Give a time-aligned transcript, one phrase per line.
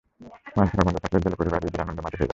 [0.57, 2.29] মাছ ধরা বন্ধ থাকলে জেলে পরিবারে ঈদের আনন্দ মাটি হয়ে যাবে।